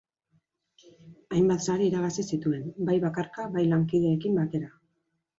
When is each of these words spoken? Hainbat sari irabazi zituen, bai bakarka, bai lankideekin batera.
Hainbat 1.33 1.65
sari 1.73 1.85
irabazi 1.89 2.25
zituen, 2.37 2.63
bai 2.87 2.95
bakarka, 3.03 3.45
bai 3.57 3.65
lankideekin 3.75 4.41
batera. 4.41 4.71